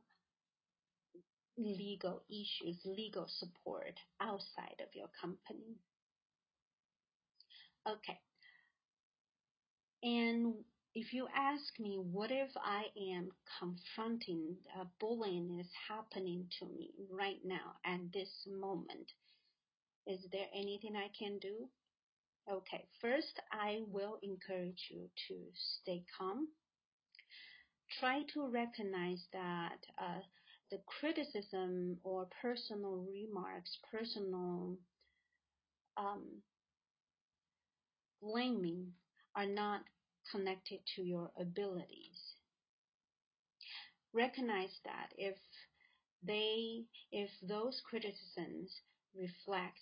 legal 1.58 2.22
issues, 2.30 2.78
legal 2.84 3.26
support 3.28 3.98
outside 4.20 4.80
of 4.80 4.94
your 4.94 5.08
company. 5.20 5.76
Okay. 7.86 8.20
And 10.02 10.54
if 10.94 11.12
you 11.12 11.28
ask 11.34 11.78
me, 11.78 11.98
what 11.98 12.30
if 12.30 12.50
I 12.56 12.84
am 13.14 13.30
confronting 13.58 14.56
uh, 14.78 14.84
bullying 15.00 15.58
is 15.60 15.70
happening 15.88 16.46
to 16.58 16.66
me 16.66 16.90
right 17.10 17.40
now 17.44 17.74
at 17.84 18.00
this 18.12 18.46
moment? 18.46 19.12
Is 20.06 20.20
there 20.32 20.46
anything 20.54 20.96
I 20.96 21.08
can 21.18 21.38
do? 21.38 21.68
Okay, 22.50 22.86
first 23.00 23.40
I 23.52 23.80
will 23.92 24.18
encourage 24.22 24.88
you 24.90 25.10
to 25.28 25.34
stay 25.54 26.04
calm. 26.16 26.48
Try 28.00 28.22
to 28.34 28.48
recognize 28.48 29.26
that 29.32 29.78
uh, 30.00 30.20
the 30.70 30.80
criticism 30.86 31.98
or 32.02 32.28
personal 32.42 33.06
remarks, 33.10 33.78
personal 33.90 34.76
um, 35.96 36.42
blaming 38.22 38.92
are 39.34 39.46
not 39.46 39.82
connected 40.30 40.80
to 40.96 41.02
your 41.02 41.30
abilities. 41.38 42.34
Recognize 44.12 44.78
that 44.84 45.12
if 45.16 45.36
they, 46.22 46.84
if 47.12 47.30
those 47.42 47.80
criticisms 47.88 48.80
reflect 49.14 49.80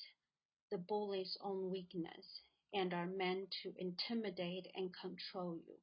the 0.71 0.79
bully's 0.79 1.37
own 1.43 1.71
weakness 1.71 2.43
and 2.75 2.93
are 2.93 3.07
meant 3.07 3.55
to 3.63 3.73
intimidate 3.79 4.67
and 4.75 4.91
control 5.01 5.59
you. 5.67 5.77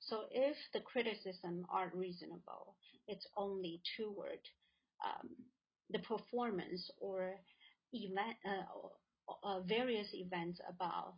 So 0.00 0.22
if 0.30 0.56
the 0.72 0.80
criticism 0.80 1.66
are 1.70 1.92
reasonable, 1.94 2.76
it's 3.06 3.26
only 3.36 3.80
toward 3.96 4.40
um, 5.04 5.28
the 5.90 5.98
performance 6.00 6.90
or 7.00 7.34
event, 7.92 8.36
uh, 8.46 9.36
uh, 9.44 9.60
various 9.60 10.08
events 10.12 10.60
about 10.68 11.14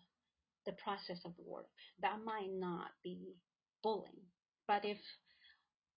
the 0.67 0.73
process 0.73 1.19
of 1.25 1.33
work. 1.45 1.67
That 2.01 2.19
might 2.25 2.53
not 2.53 2.91
be 3.03 3.35
bullying. 3.83 4.23
But 4.67 4.85
if 4.85 4.99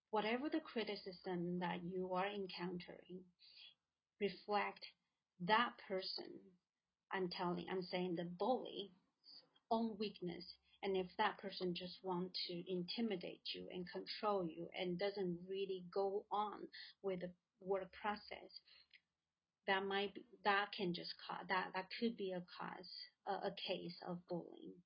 whatever 0.10 0.50
the 0.50 0.62
criticism 0.62 1.60
that 1.60 1.80
you 1.84 2.14
are 2.14 2.26
encountering 2.28 3.20
reflect 4.20 4.80
that 5.42 5.72
person, 5.88 6.26
I'm 7.12 7.30
telling, 7.30 7.66
I'm 7.70 7.84
saying 7.84 8.16
the 8.16 8.24
bully's 8.40 8.90
own 9.70 9.96
weakness, 10.00 10.44
and 10.86 10.96
if 10.96 11.08
that 11.18 11.40
person 11.40 11.74
just 11.74 11.98
want 12.04 12.30
to 12.48 12.72
intimidate 12.72 13.42
you 13.56 13.66
and 13.74 13.90
control 13.92 14.46
you 14.46 14.68
and 14.80 15.00
doesn't 15.00 15.40
really 15.50 15.84
go 15.92 16.26
on 16.32 16.60
with 17.02 17.22
the 17.22 17.32
work 17.60 17.90
process, 18.00 18.54
that 19.66 19.84
might 19.84 20.14
be, 20.14 20.24
that 20.44 20.68
can 20.78 20.94
just 20.94 21.12
cause 21.28 21.44
that 21.50 21.70
that 21.74 21.86
could 22.00 22.16
be 22.16 22.34
a 22.34 22.44
cause 22.60 22.92
a, 23.28 23.48
a 23.48 23.56
case 23.68 23.98
of 24.08 24.20
bullying. 24.30 24.78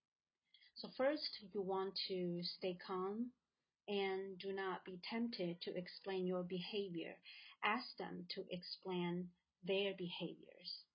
So 0.76 0.88
first, 0.96 1.28
you 1.54 1.62
want 1.62 1.94
to 2.08 2.40
stay 2.58 2.78
calm 2.88 3.32
and 3.90 4.40
do 4.40 4.54
not 4.54 4.86
be 4.86 5.02
tempted 5.12 5.62
to 5.64 5.76
explain 5.76 6.26
your 6.26 6.44
behavior. 6.44 7.16
Ask 7.66 7.98
them 7.98 8.24
to 8.36 8.46
explain 8.50 9.28
their 9.68 9.92
behaviors. 9.98 10.86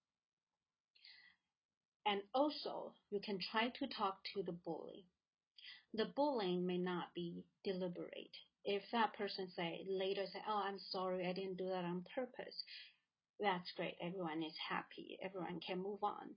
And 2.06 2.22
also, 2.34 2.94
you 3.10 3.20
can 3.20 3.38
try 3.38 3.70
to 3.70 3.86
talk 3.86 4.22
to 4.34 4.42
the 4.42 4.52
bully. 4.52 5.06
The 5.94 6.06
bullying 6.06 6.66
may 6.66 6.78
not 6.78 7.14
be 7.14 7.44
deliberate. 7.62 8.36
If 8.64 8.90
that 8.90 9.14
person 9.14 9.50
say 9.50 9.84
later 9.88 10.26
say, 10.26 10.42
"Oh, 10.46 10.58
I'm 10.58 10.78
sorry, 10.78 11.26
I 11.26 11.32
didn't 11.32 11.56
do 11.56 11.68
that 11.68 11.84
on 11.84 12.04
purpose," 12.14 12.64
that's 13.38 13.72
great. 13.72 13.96
Everyone 14.00 14.42
is 14.42 14.56
happy. 14.58 15.18
Everyone 15.22 15.60
can 15.60 15.78
move 15.80 16.02
on. 16.02 16.36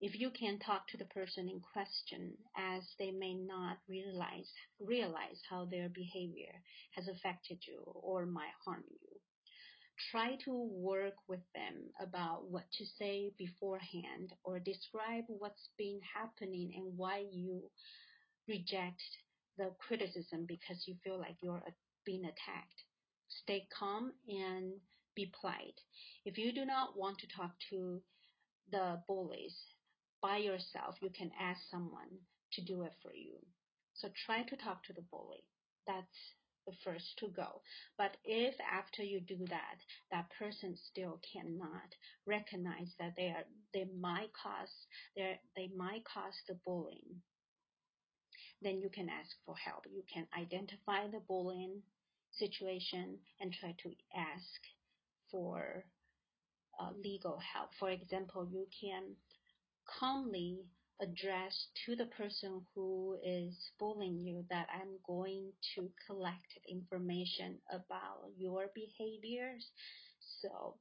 If 0.00 0.18
you 0.18 0.30
can 0.30 0.58
talk 0.58 0.88
to 0.88 0.96
the 0.96 1.04
person 1.06 1.48
in 1.48 1.60
question, 1.60 2.36
as 2.56 2.82
they 2.98 3.12
may 3.12 3.34
not 3.34 3.78
realize 3.88 4.52
realize 4.80 5.40
how 5.48 5.64
their 5.66 5.88
behavior 5.88 6.62
has 6.96 7.06
affected 7.08 7.64
you 7.66 7.82
or 7.84 8.26
might 8.26 8.54
harm 8.64 8.84
you, 8.90 9.20
try 10.10 10.36
to 10.44 10.52
work 10.72 11.14
with 11.28 11.40
them 11.54 11.74
about 12.00 12.44
what 12.50 12.64
to 12.78 12.84
say 12.98 13.32
beforehand 13.38 14.32
or 14.44 14.58
describe 14.58 15.24
what's 15.28 15.68
been 15.78 16.00
happening 16.14 16.72
and 16.76 16.96
why 16.96 17.24
you 17.30 17.62
reject 18.48 19.02
the 19.58 19.70
criticism 19.78 20.44
because 20.46 20.84
you 20.86 20.94
feel 21.04 21.18
like 21.18 21.36
you're 21.42 21.62
uh, 21.66 21.70
being 22.04 22.24
attacked. 22.24 22.82
Stay 23.28 23.66
calm 23.76 24.12
and 24.28 24.72
be 25.14 25.32
polite. 25.40 25.80
If 26.24 26.38
you 26.38 26.52
do 26.52 26.64
not 26.64 26.96
want 26.96 27.18
to 27.18 27.26
talk 27.36 27.52
to 27.70 28.00
the 28.70 29.00
bullies 29.06 29.56
by 30.22 30.38
yourself, 30.38 30.96
you 31.00 31.10
can 31.16 31.30
ask 31.40 31.60
someone 31.70 32.08
to 32.52 32.62
do 32.64 32.82
it 32.82 32.92
for 33.02 33.14
you. 33.14 33.38
So 33.94 34.08
try 34.26 34.42
to 34.42 34.56
talk 34.56 34.84
to 34.84 34.92
the 34.92 35.04
bully. 35.10 35.44
That's 35.86 36.18
the 36.66 36.72
first 36.84 37.18
to 37.18 37.28
go. 37.28 37.62
But 37.98 38.16
if 38.24 38.54
after 38.60 39.02
you 39.02 39.20
do 39.20 39.38
that, 39.48 39.78
that 40.10 40.30
person 40.38 40.76
still 40.76 41.20
cannot 41.32 41.94
recognize 42.26 42.94
that 42.98 43.14
they 43.16 43.28
are 43.28 43.44
they 43.74 43.86
might 43.98 44.30
cause 44.34 44.86
they 45.16 45.38
they 45.56 45.70
might 45.76 46.04
cause 46.04 46.34
the 46.48 46.54
bullying, 46.64 47.22
then 48.62 48.80
you 48.80 48.88
can 48.88 49.08
ask 49.08 49.30
for 49.44 49.56
help. 49.56 49.86
You 49.90 50.02
can 50.12 50.26
identify 50.38 51.08
the 51.08 51.20
bullying 51.20 51.82
situation 52.30 53.18
and 53.40 53.52
try 53.52 53.74
to 53.82 53.90
ask 54.16 54.60
for 55.30 55.84
uh, 56.80 56.90
legal 57.02 57.38
help. 57.38 57.70
For 57.78 57.90
example, 57.90 58.48
you 58.50 58.66
can 58.80 59.16
calmly 59.98 60.60
address 61.02 61.66
to 61.84 61.96
the 61.96 62.06
person 62.06 62.62
who 62.74 63.18
is 63.24 63.54
bullying 63.78 64.20
you 64.20 64.44
that 64.50 64.68
I'm 64.72 64.98
going 65.06 65.52
to 65.74 65.90
collect 66.06 66.58
information 66.68 67.58
about 67.70 68.30
your 68.38 68.66
behaviors. 68.74 69.66
So 70.40 70.76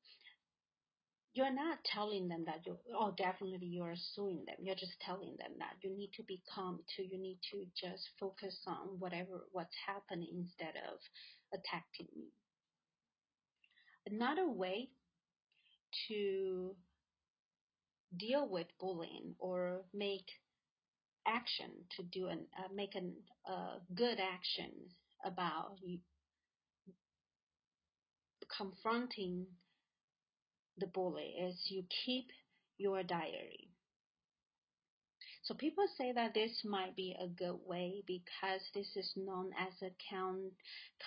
you're 1.34 1.54
not 1.54 1.80
telling 1.86 2.28
them 2.28 2.44
that 2.46 2.66
you 2.66 2.78
oh 2.96 3.14
definitely 3.18 3.68
you're 3.68 3.96
suing 4.16 4.44
them. 4.46 4.58
You're 4.62 4.76
just 4.76 5.00
telling 5.06 5.36
them 5.40 5.52
that 5.60 5.76
you 5.82 5.96
need 5.96 6.12
to 6.18 6.24
be 6.24 6.42
calm 6.54 6.80
too. 6.96 7.04
You 7.04 7.20
need 7.20 7.40
to 7.52 7.66
just 7.76 8.04
focus 8.20 8.58
on 8.68 9.00
whatever 9.00 9.48
what's 9.52 9.76
happening 9.88 10.28
instead 10.34 10.76
of 10.92 11.00
attacking 11.54 12.08
me. 12.16 12.28
Another 14.06 14.50
way 14.50 14.90
to 16.08 16.76
deal 18.18 18.48
with 18.48 18.68
bullying 18.80 19.36
or 19.40 19.82
make 19.94 20.26
action 21.28 21.70
to 21.96 22.04
do 22.04 22.28
an 22.28 22.46
uh, 22.58 22.68
make 22.74 22.96
a 22.96 23.52
uh, 23.52 23.76
good 23.96 24.20
action 24.20 24.72
about 25.24 25.78
confronting 28.56 29.46
the 30.78 30.88
bully 30.88 31.36
is 31.40 31.56
you 31.70 31.84
keep 32.06 32.28
your 32.78 33.04
diary. 33.04 33.70
So 35.44 35.54
people 35.56 35.86
say 35.98 36.12
that 36.14 36.34
this 36.34 36.64
might 36.64 36.96
be 36.96 37.14
a 37.20 37.28
good 37.28 37.60
way 37.66 38.04
because 38.06 38.62
this 38.74 38.96
is 38.96 39.12
known 39.16 39.52
as 39.58 39.74
a 39.82 39.92
con, 40.10 40.52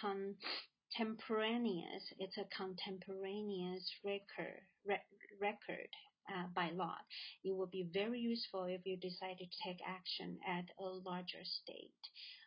contemporaneous. 0.00 2.12
It's 2.18 2.36
a 2.36 2.48
contemporaneous 2.56 3.90
record 4.04 4.62
re, 4.84 4.98
record 5.40 5.88
uh, 6.28 6.46
by 6.54 6.70
law. 6.74 6.96
It 7.44 7.54
would 7.54 7.70
be 7.70 7.88
very 7.92 8.20
useful 8.20 8.64
if 8.64 8.82
you 8.84 8.96
decided 8.96 9.50
to 9.50 9.58
take 9.64 9.80
action 9.86 10.38
at 10.46 10.64
a 10.78 10.84
larger 10.84 11.44
state 11.44 12.02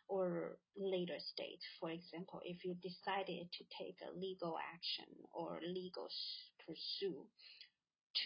or 0.08 0.58
later 0.76 1.18
state. 1.18 1.60
For 1.80 1.90
example, 1.90 2.40
if 2.44 2.64
you 2.64 2.74
decided 2.82 3.48
to 3.52 3.64
take 3.78 3.96
a 4.02 4.18
legal 4.18 4.56
action 4.74 5.06
or 5.32 5.60
legal 5.62 6.08
pursue 6.66 7.26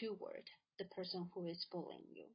toward 0.00 0.44
the 0.78 0.84
person 0.86 1.28
who 1.34 1.46
is 1.46 1.66
bullying 1.70 2.06
you. 2.14 2.26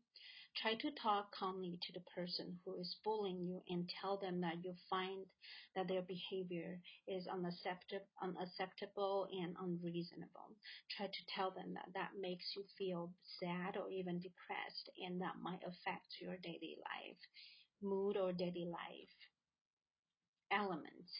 Try 0.62 0.74
to 0.74 0.89
talk 0.89 1.36
calmly 1.36 1.78
to 1.84 1.93
the 1.93 2.04
person 2.15 2.60
who 2.65 2.78
is 2.78 2.96
bullying 3.04 3.43
you 3.43 3.62
and 3.70 3.88
tell 4.02 4.17
them 4.17 4.41
that 4.41 4.63
you 4.63 4.74
find 4.89 5.28
that 5.76 5.88
their 5.88 6.02
behavior 6.02 6.82
is 7.08 7.28
unacceptable 7.28 9.28
and 9.32 9.56
unreasonable. 9.62 10.56
Try 10.89 11.08
to 11.08 11.26
tell 11.36 11.52
them 11.52 11.76
that 11.76 11.93
that 11.93 12.17
makes 12.20 12.56
you 12.56 12.63
feel 12.76 13.13
sad 13.39 13.78
or 13.78 13.91
even 13.91 14.20
depressed 14.20 14.89
and 14.98 15.22
that 15.22 15.38
might 15.39 15.62
affect 15.63 16.20
your 16.20 16.38
daily 16.38 16.80
life, 16.82 17.20
mood 17.80 18.17
or 18.17 18.34
daily 18.34 18.65
life 18.65 19.13
elements. 20.50 21.12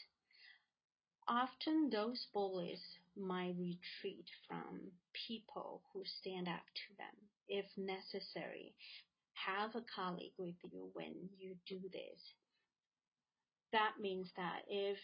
Often 1.28 1.90
those 1.90 2.26
bullies 2.32 2.82
might 3.16 3.54
retreat 3.56 4.28
from 4.48 4.90
people 5.12 5.82
who 5.92 6.04
stand 6.04 6.48
up 6.48 6.64
to 6.74 6.96
them 6.96 7.14
if 7.48 7.66
necessary 7.76 8.74
have 9.46 9.74
a 9.74 9.84
colleague 9.94 10.34
with 10.38 10.56
you 10.62 10.90
when 10.94 11.14
you 11.38 11.54
do 11.66 11.80
this. 11.92 12.20
That 13.72 14.00
means 14.00 14.30
that 14.36 14.62
if 14.68 14.98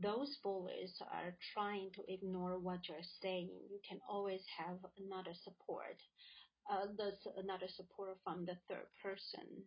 those 0.00 0.36
bullies 0.42 1.00
are 1.00 1.34
trying 1.54 1.90
to 1.94 2.12
ignore 2.12 2.58
what 2.58 2.88
you're 2.88 2.98
saying, 3.22 3.50
you 3.70 3.80
can 3.88 3.98
always 4.08 4.42
have 4.58 4.78
another 4.98 5.34
support. 5.42 5.96
Uh, 6.70 6.86
another 7.38 7.66
support 7.76 8.18
from 8.22 8.44
the 8.44 8.56
third 8.68 8.86
person 9.02 9.64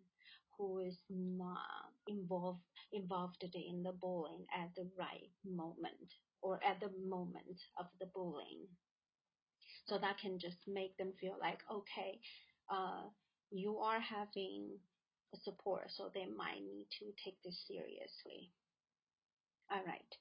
who 0.58 0.80
is 0.80 0.98
not 1.10 1.92
involved 2.08 2.62
involved 2.94 3.44
in 3.54 3.82
the 3.84 3.92
bullying 3.94 4.46
at 4.56 4.70
the 4.76 4.88
right 4.98 5.32
moment 5.44 6.14
or 6.42 6.60
at 6.64 6.80
the 6.80 6.92
moment 7.10 7.60
of 7.80 7.88
the 8.00 8.06
bullying. 8.14 8.68
So 9.88 9.98
that 9.98 10.20
can 10.20 10.38
just 10.40 10.58
make 10.68 10.96
them 10.98 11.14
feel 11.20 11.36
like, 11.42 11.60
okay, 11.72 12.20
uh, 12.70 13.10
you 13.52 13.78
are 13.78 14.00
having 14.00 14.80
support, 15.44 15.88
so 15.90 16.10
they 16.14 16.26
might 16.26 16.62
need 16.62 16.88
to 17.00 17.06
take 17.24 17.36
this 17.44 17.58
seriously. 17.68 18.52
All 19.72 19.84
right. 19.86 20.16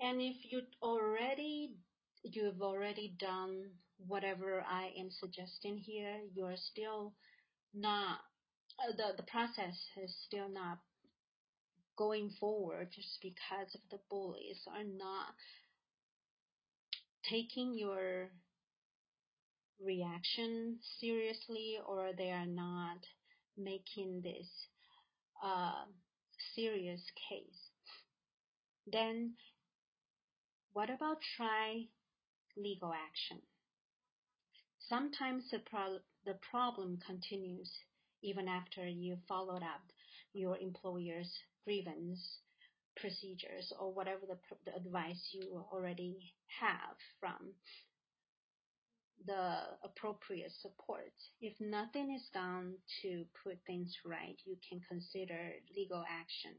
And 0.00 0.20
if 0.20 0.36
you 0.50 0.62
already 0.82 1.76
you've 2.22 2.60
already 2.60 3.14
done 3.18 3.70
whatever 4.06 4.62
I 4.68 4.92
am 4.98 5.10
suggesting 5.10 5.78
here, 5.78 6.20
you're 6.34 6.56
still 6.56 7.14
not 7.74 8.18
uh, 8.78 8.96
the 8.96 9.16
the 9.16 9.30
process 9.30 9.76
is 10.02 10.14
still 10.26 10.48
not 10.48 10.78
going 11.96 12.30
forward 12.40 12.88
just 12.94 13.18
because 13.22 13.74
of 13.74 13.80
the 13.90 13.98
bullies 14.08 14.60
are 14.66 14.84
not 14.84 15.34
taking 17.28 17.76
your 17.76 18.30
reaction 19.84 20.78
seriously 21.00 21.78
or 21.86 22.10
they 22.16 22.30
are 22.30 22.46
not 22.46 22.98
making 23.56 24.20
this 24.22 24.46
uh, 25.44 25.84
serious 26.54 27.00
case, 27.28 27.70
then 28.90 29.32
what 30.72 30.90
about 30.90 31.18
try 31.36 31.84
legal 32.56 32.92
action? 32.92 33.38
Sometimes 34.88 35.44
the, 35.50 35.60
pro- 35.60 36.00
the 36.24 36.38
problem 36.50 36.98
continues 37.06 37.70
even 38.22 38.48
after 38.48 38.86
you 38.86 39.16
followed 39.28 39.62
up 39.62 39.82
your 40.32 40.58
employer's 40.58 41.30
grievance 41.64 42.38
procedures 42.96 43.72
or 43.78 43.92
whatever 43.92 44.20
the, 44.28 44.36
the 44.66 44.76
advice 44.76 45.30
you 45.32 45.64
already 45.72 46.34
have 46.60 46.96
from 47.18 47.52
the 49.26 49.58
appropriate 49.84 50.52
support. 50.60 51.12
If 51.40 51.54
nothing 51.60 52.14
is 52.14 52.28
done 52.32 52.74
to 53.02 53.24
put 53.44 53.58
things 53.66 53.94
right, 54.04 54.36
you 54.44 54.56
can 54.68 54.80
consider 54.88 55.52
legal 55.76 56.04
action. 56.08 56.54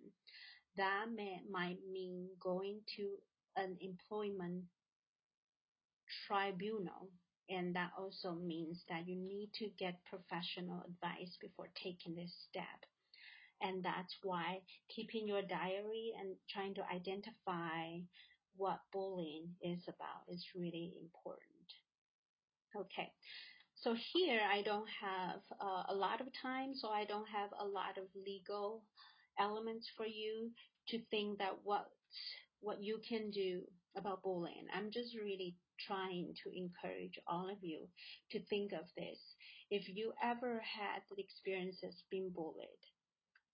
That 0.78 1.06
may, 1.14 1.42
might 1.50 1.80
mean 1.92 2.30
going 2.40 2.82
to 2.98 3.10
an 3.56 3.78
employment 3.82 4.64
tribunal, 6.28 7.10
and 7.50 7.76
that 7.76 7.92
also 7.98 8.34
means 8.34 8.84
that 8.90 9.08
you 9.08 9.16
need 9.16 9.50
to 9.56 9.68
get 9.78 10.06
professional 10.06 10.84
advice 10.88 11.36
before 11.42 11.70
taking 11.76 12.16
this 12.16 12.34
step. 12.50 12.86
And 13.62 13.84
that's 13.84 14.16
why 14.24 14.62
keeping 14.90 15.28
your 15.28 15.42
diary 15.42 16.14
and 16.20 16.36
trying 16.50 16.74
to 16.76 16.84
identify 16.92 18.00
what 18.56 18.80
bullying 18.92 19.50
is 19.62 19.82
about 19.88 20.26
is 20.30 20.46
really 20.56 20.94
important. 21.00 21.81
Okay. 22.76 23.12
So 23.76 23.96
here 24.14 24.40
I 24.46 24.62
don't 24.62 24.88
have 25.02 25.42
uh, 25.60 25.84
a 25.90 25.96
lot 25.96 26.22
of 26.22 26.28
time, 26.42 26.74
so 26.76 26.90
I 26.90 27.06
don't 27.06 27.28
have 27.28 27.50
a 27.60 27.66
lot 27.66 27.98
of 27.98 28.06
legal 28.16 28.84
elements 29.40 29.90
for 29.98 30.06
you 30.06 30.52
to 30.90 31.00
think 31.10 31.40
that 31.40 31.58
what 31.64 31.88
what 32.60 32.84
you 32.84 33.00
can 33.08 33.32
do 33.32 33.62
about 33.98 34.22
bullying. 34.22 34.68
I'm 34.76 34.92
just 34.92 35.16
really 35.16 35.56
trying 35.88 36.36
to 36.44 36.56
encourage 36.56 37.18
all 37.28 37.50
of 37.50 37.58
you 37.62 37.88
to 38.32 38.40
think 38.46 38.72
of 38.72 38.86
this. 38.96 39.18
If 39.72 39.90
you 39.90 40.14
ever 40.24 40.62
had 40.62 41.02
the 41.10 41.22
experiences 41.22 42.04
being 42.12 42.30
bullied, 42.30 42.84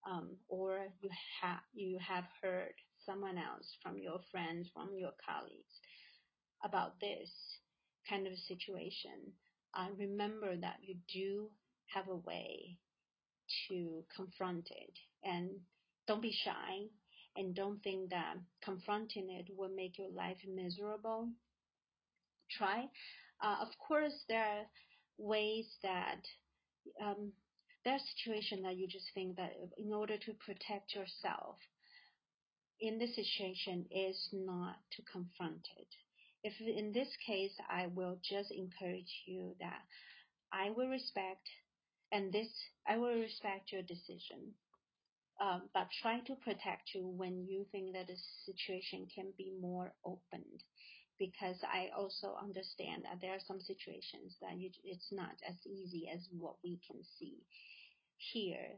um, 0.06 0.36
or 0.50 0.88
you 1.00 1.10
have 1.42 1.60
you 1.74 1.98
have 2.00 2.26
heard 2.42 2.74
someone 3.06 3.38
else 3.38 3.78
from 3.82 3.98
your 3.98 4.20
friends, 4.30 4.68
from 4.74 4.90
your 4.98 5.14
colleagues 5.26 5.80
about 6.64 7.00
this, 7.00 7.32
kind 8.10 8.28
of 8.28 8.34
a 8.34 8.48
situation, 8.48 9.34
uh, 9.74 9.88
remember 9.98 10.56
that 10.56 10.78
you 10.82 10.96
do 11.14 11.50
have 11.94 12.08
a 12.08 12.16
way 12.16 12.78
to 13.68 14.04
confront 14.16 14.68
it 14.72 14.94
and 15.24 15.50
don't 16.08 16.22
be 16.22 16.36
shy 16.44 16.88
and 17.36 17.56
don't 17.56 17.82
think 17.84 18.10
that 18.10 18.36
confronting 18.64 19.30
it 19.30 19.48
will 19.56 19.70
make 19.70 19.98
your 19.98 20.10
life 20.10 20.38
miserable. 20.48 21.30
Try. 22.58 22.86
Uh, 23.42 23.58
of 23.62 23.68
course, 23.88 24.14
there 24.28 24.44
are 24.44 24.66
ways 25.18 25.66
that 25.84 26.22
um, 27.02 27.32
there 27.84 27.94
are 27.94 28.00
situations 28.16 28.64
that 28.64 28.76
you 28.76 28.88
just 28.88 29.06
think 29.14 29.36
that 29.38 29.52
in 29.78 29.94
order 29.94 30.18
to 30.18 30.34
protect 30.46 30.96
yourself 30.96 31.58
in 32.80 32.98
this 32.98 33.16
situation 33.16 33.86
is 33.92 34.30
not 34.34 34.78
to 34.96 35.02
confront 35.12 35.68
it. 35.78 35.88
If 36.44 36.54
in 36.62 36.92
this 36.94 37.10
case, 37.26 37.54
I 37.70 37.88
will 37.88 38.20
just 38.24 38.52
encourage 38.52 39.24
you 39.26 39.56
that 39.60 39.82
I 40.52 40.70
will 40.70 40.88
respect 40.90 41.48
and 42.12 42.32
this 42.32 42.48
I 42.88 42.98
will 42.98 43.16
respect 43.20 43.72
your 43.72 43.82
decision. 43.82 44.54
Um, 45.40 45.70
but 45.74 45.88
try 46.02 46.20
to 46.22 46.36
protect 46.36 46.96
you 46.96 47.06
when 47.06 47.46
you 47.46 47.66
think 47.72 47.94
that 47.94 48.08
the 48.08 48.18
situation 48.46 49.08
can 49.14 49.34
be 49.38 49.52
more 49.62 49.94
opened 50.04 50.64
because 51.20 51.58
I 51.64 51.90
also 51.96 52.36
understand 52.42 53.04
that 53.04 53.22
there 53.22 53.32
are 53.34 53.46
some 53.48 53.60
situations 53.60 54.36
that 54.42 54.58
you, 54.58 54.72
it's 54.84 55.12
not 55.12 55.36
as 55.48 55.56
easy 55.66 56.10
as 56.14 56.28
what 56.32 56.56
we 56.64 56.80
can 56.90 57.02
see 57.20 57.38
here 58.18 58.78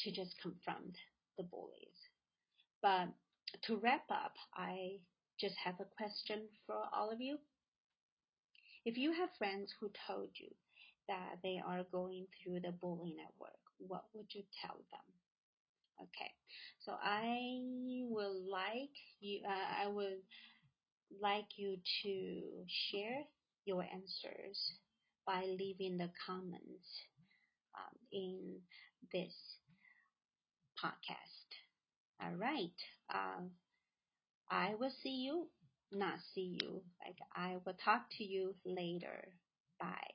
to 0.00 0.10
just 0.10 0.34
confront 0.40 0.96
the 1.36 1.44
bullies. 1.44 2.00
But 2.82 3.08
to 3.66 3.76
wrap 3.76 4.04
up, 4.10 4.34
I 4.54 5.00
just 5.40 5.56
have 5.64 5.80
a 5.80 5.84
question 5.96 6.48
for 6.66 6.76
all 6.92 7.10
of 7.10 7.20
you. 7.20 7.38
If 8.84 8.96
you 8.96 9.12
have 9.12 9.30
friends 9.38 9.72
who 9.80 9.90
told 10.06 10.30
you 10.34 10.48
that 11.08 11.38
they 11.42 11.60
are 11.64 11.84
going 11.92 12.26
through 12.42 12.60
the 12.60 12.72
bullying 12.72 13.16
at 13.20 13.32
work, 13.40 13.60
what 13.78 14.04
would 14.14 14.26
you 14.34 14.42
tell 14.60 14.76
them? 14.90 15.06
Okay, 16.02 16.32
so 16.80 16.92
I 17.02 17.60
will 18.08 18.40
like 18.50 18.96
you. 19.20 19.42
Uh, 19.46 19.84
I 19.84 19.88
would 19.88 20.22
like 21.20 21.58
you 21.58 21.76
to 22.02 22.64
share 22.90 23.24
your 23.64 23.82
answers 23.82 24.72
by 25.26 25.44
leaving 25.44 25.98
the 25.98 26.10
comments 26.26 26.88
um, 27.76 27.98
in 28.12 28.60
this 29.12 29.34
podcast. 30.82 31.48
All 32.22 32.36
right. 32.36 32.78
Uh, 33.12 33.42
I 34.50 34.74
will 34.74 34.90
see 34.90 35.22
you, 35.24 35.48
not 35.92 36.20
see 36.20 36.58
you. 36.62 36.82
Like 37.04 37.18
I 37.34 37.56
will 37.64 37.74
talk 37.74 38.10
to 38.18 38.24
you 38.24 38.54
later. 38.66 39.32
Bye. 39.78 40.10